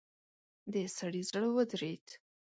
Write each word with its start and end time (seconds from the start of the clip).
د 0.73 0.75
سړي 0.97 1.21
زړه 1.29 1.47
ودرېد. 1.55 2.07